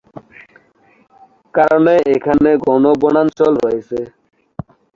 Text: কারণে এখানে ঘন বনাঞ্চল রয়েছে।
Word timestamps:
কারণে 1.53 1.93
এখানে 2.15 2.49
ঘন 2.65 2.83
বনাঞ্চল 3.01 3.53
রয়েছে। 3.63 3.99